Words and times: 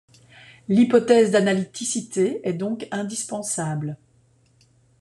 L'hypothèse 0.67 1.29
d'analyticité 1.29 2.41
est 2.43 2.53
donc 2.55 2.87
indispensable. 2.89 3.97